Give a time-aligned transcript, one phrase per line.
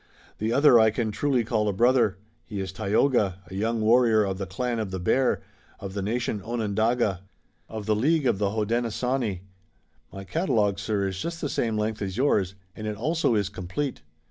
[0.39, 2.17] The other I can truly call a brother.
[2.47, 5.43] He is Tayoga, a young warrior of the clan of the Bear,
[5.79, 7.21] of the nation Onondaga,
[7.69, 9.41] of the League of the Hodenosaunee.
[10.11, 14.01] My catalogue, sir, is just the same length as yours, and it also is complete."